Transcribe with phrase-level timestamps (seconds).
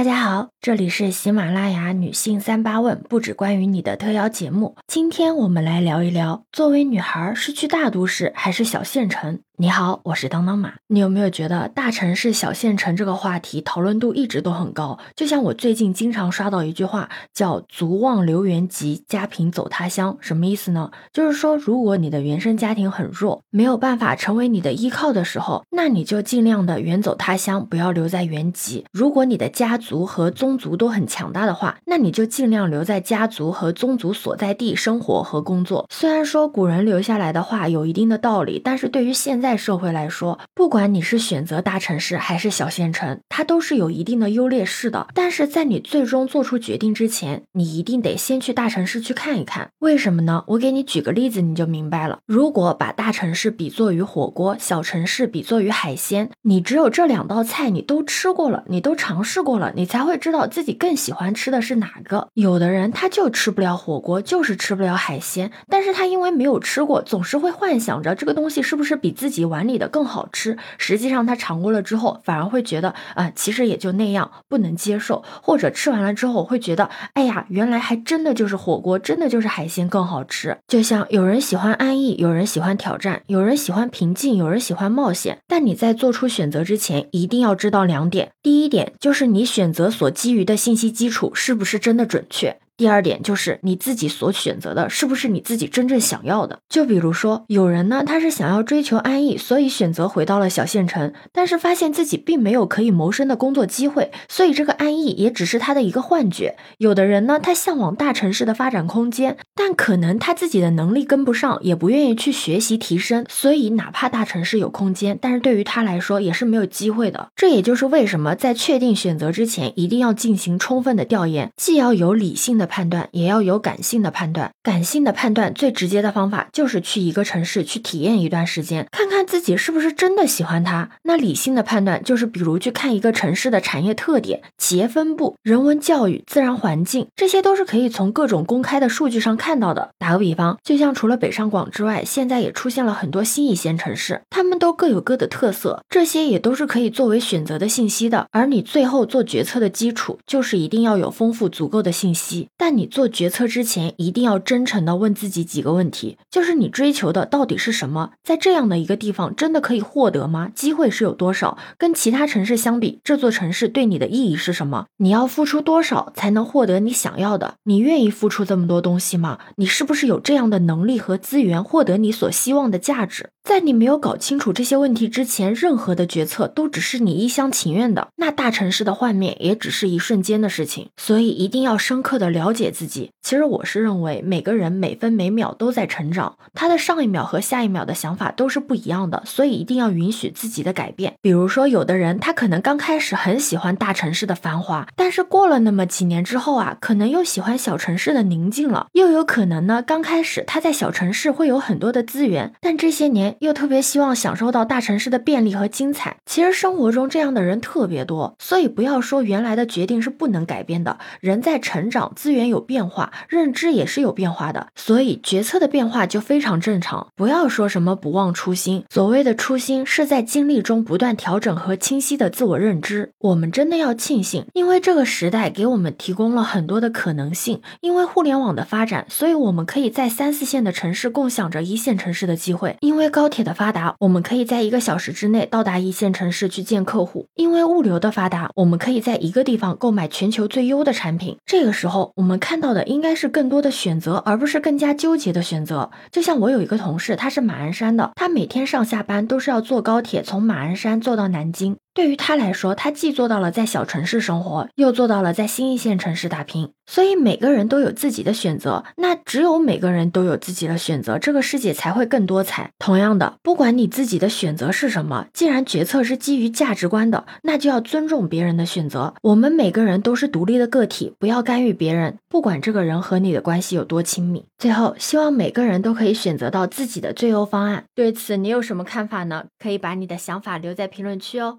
[0.00, 4.76] 大家好，这里是喜马拉雅女性三八问，不止关于你的特邀节目。
[4.86, 9.38] 今天我们来聊一聊，作为女孩是去大都市还是小县城？
[9.56, 10.72] 你好，我是当当马。
[10.86, 14.98] 你有没有觉得大城市、小县城这个话题讨论度一直都很高？
[15.14, 20.90] 就像我最近经常刷到一句话，叫“足望留原籍，家贫走他乡”，什么意思呢？
[21.12, 28.86] 就是说，如果你的原生家庭很弱，没有办法成为你的依靠的时候，那你就尽量的远走他乡，不要留在原籍。
[28.92, 35.86] 如果你的家族和宗宗族都很强大的话，那你就尽量留在家族和宗族所在地生活和工作。
[35.88, 39.40] 虽然说古人留下来的话有一定的道理，但是对于现。
[39.40, 45.06] 在社会来说，不管你是选择大城市还是小县城，它都是有一定的优劣势的。
[45.14, 49.70] 但是在你最终做出决定之前，你一定得先去大城市去看一看。
[49.78, 50.44] 为什么呢？
[50.48, 52.18] 我给你举个例子，你就明白了。
[52.26, 62.28] 如果把大城市比作于火锅，小城市比作于海鲜，你只有这两道菜你都吃过了，你都尝试过了，你才会知道自己更喜欢吃的是哪个。
[62.34, 69.40] 有的人他就吃不了火锅，就是吃不了海鲜，但是他因为没有吃过，总是会幻想着这个东西是不是比自己。
[69.50, 75.24] 碗里的更好吃，实际上他尝过了之后，反而会觉得啊，其实也就那样，不能接受。
[75.42, 80.56] 或者吃完了之后会觉得，哎呀，原来还真的就是火锅，真的就是海鲜更好吃。
[80.68, 85.38] 就像有人喜欢安逸，有人喜欢挑战，有人喜欢平静，有人喜欢冒险。
[85.48, 92.60] 但你在做出选择之前，一定要知道两点：第一点就是你选择所基于的信息基础是不是真的准确。
[92.80, 96.60] 第二点就是你自己所选择的是不是你自己真正想要的？
[96.70, 106.56] 就比如说，有人呢，他是想要追求安逸，所以选择回到了小县城，但是发现自己并没有可以谋生的工作机会，所以这个安逸也只是他的一个幻觉。
[106.78, 117.28] 有的人呢，他向往大城市的发展空间，但可能他自己的能力跟不上，也不愿意去学习提升，所以哪怕大城市有空间，但是对于他来说也是没有机会的。
[117.36, 122.69] 这也就是为什么在确定选择之前，一定要进行充分的调研，既要有理性的。
[122.70, 130.88] 判断也要有感性的判断，感性的判断最直接的方法就是去一个城市去体验一段时间，看看自己是不是真的喜欢它。
[131.02, 139.90] 那理性的判断就是，比如去看一个城市的产业特点、企业分布、人文教育、自然环境，这些都是可以从各种公开的数据上看到的。
[139.98, 148.26] 打个比方，就像除了北上广之外，现在也出现了很多新一线城市，他们都各有各的特色，这些也都是可以作为选择的信息的。
[148.30, 152.48] 而你最后做决策的基础，就是一定要有丰富足够的信息。
[152.60, 158.10] 但你做决策之前，一定要真诚的问自己几个问题，就是你追求的到底是什么？
[158.22, 160.50] 在这样的一个地方，真的可以获得吗？
[160.54, 161.56] 机会是有多少？
[161.78, 164.84] 跟其他城市相比，这座城市对你的意义是什么？
[164.98, 167.54] 你要付出多少才能获得你想要的？
[167.64, 169.38] 你愿意付出这么多东西吗？
[169.56, 173.30] 你是不是有这样的能力和资源，获得你所希望的价值？
[173.42, 178.08] 在你没有搞清楚这些问题之前，任何的决策都只是你一厢情愿的。
[178.16, 183.12] 那大城市的幻灭也只是一瞬间的事情，所以一定要深刻的了了解自己。
[183.22, 191.14] 其实我是认为，每个人每分每秒都在成长，他的上一秒和下一秒的想法都是不一样的，所以一定要允许自己的改变。
[191.22, 198.88] 比如说，有的人他可能刚开始很喜欢大城市的繁华，但是过了那么几年之后啊，可能又喜欢小城市的宁静了。
[198.94, 203.36] 又有可能呢，刚开始他在小城市会有很多的资源，但这些年。
[203.40, 206.16] 又特别希望享受到大城市的便利和精彩。
[206.26, 210.98] 其实生活中这样的人特别多，所以不要说原来的决定是不能改变的。
[211.20, 217.08] 人在成长，资源有变化，认知也是有变化的，所以决策的变化就非常正常。
[217.14, 223.12] 不要说什么不忘初心，所谓的初心是在经历中不断调整和清晰的自我认知。
[223.18, 227.60] 我们真的要庆幸，因为这个时代给我们提供了很多的可能性。
[227.80, 232.76] 因为互联网的发展，所以我们可以在三四线的城市共享着一线城市的机会。
[232.80, 237.26] 因为高铁的发达，我们可以在一个小时之内到达一线城市去见客户。
[237.34, 241.36] 因为物流的发达，我们可以在一个地方购买全球最优的产品。
[241.46, 245.90] 这个时候，我们我们看到的应该是更多的选择，而不是更加纠结的选择。
[246.12, 251.76] 就像我有一个同事，他是马鞍山的，他每天上下班都是要坐高铁从马鞍山坐到南京。
[251.92, 256.70] 对于他来说，他既做到了在小城市生活，又做到了在新一线城市打拼。
[256.86, 262.70] 所以每个人都有自己的选择，那只有每个人都有自己的选择，这个世界才会更多彩。
[262.78, 269.14] 同样的，不管你自己的选择是什么，既然决策是基于价值观的，那就要尊重别人的选择。
[269.22, 274.46] 我们每个人都是独立的个体，不要干预别人，不管这个人和你的关系有多亲密。
[274.58, 277.84] 最后，希望每个人都可以选择到自己的最优方案。
[277.94, 279.44] 对此，你有什么看法呢？
[279.58, 281.58] 可以把你的想法留在评论区哦。